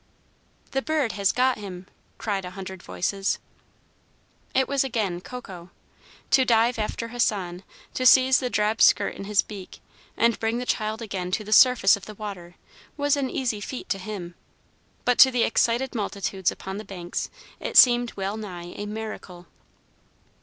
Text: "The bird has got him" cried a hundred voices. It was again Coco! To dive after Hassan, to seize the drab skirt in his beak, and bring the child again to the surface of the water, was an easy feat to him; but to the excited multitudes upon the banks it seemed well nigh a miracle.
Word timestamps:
"The 0.71 0.81
bird 0.81 1.11
has 1.11 1.31
got 1.31 1.59
him" 1.59 1.85
cried 2.17 2.43
a 2.43 2.49
hundred 2.49 2.81
voices. 2.81 3.37
It 4.55 4.67
was 4.67 4.83
again 4.83 5.21
Coco! 5.21 5.69
To 6.31 6.43
dive 6.43 6.79
after 6.79 7.09
Hassan, 7.09 7.61
to 7.93 8.07
seize 8.07 8.39
the 8.39 8.49
drab 8.49 8.81
skirt 8.81 9.13
in 9.13 9.25
his 9.25 9.43
beak, 9.43 9.79
and 10.17 10.39
bring 10.39 10.57
the 10.57 10.65
child 10.65 11.03
again 11.03 11.29
to 11.33 11.43
the 11.43 11.53
surface 11.53 11.95
of 11.95 12.07
the 12.07 12.15
water, 12.15 12.55
was 12.97 13.15
an 13.15 13.29
easy 13.29 13.61
feat 13.61 13.89
to 13.89 13.99
him; 13.99 14.33
but 15.05 15.19
to 15.19 15.29
the 15.29 15.43
excited 15.43 15.93
multitudes 15.93 16.49
upon 16.51 16.77
the 16.79 16.83
banks 16.83 17.29
it 17.59 17.77
seemed 17.77 18.11
well 18.17 18.37
nigh 18.37 18.73
a 18.75 18.87
miracle. 18.87 19.45